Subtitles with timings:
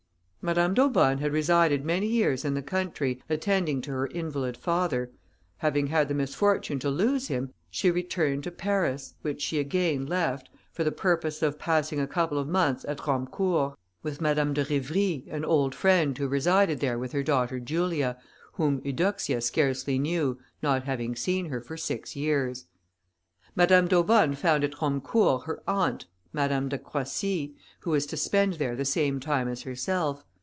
[0.43, 5.11] Madame d'Aubonne had resided many years in the country, attending to her invalid father;
[5.57, 10.49] having had the misfortune to lose him, she returned, to Paris, which she again left,
[10.71, 15.27] for the purpose of passing a couple of months at Romecourt, with Madame de Rivry,
[15.29, 18.17] an old friend, who resided there with her daughter Julia,
[18.53, 22.65] whom Eudoxia scarcely knew, not having seen her for six years.
[23.55, 28.75] Madame d'Aubonne found at Romecourt her aunt, Madame de Croissy, who was to spend there
[28.75, 30.25] the same time as herself.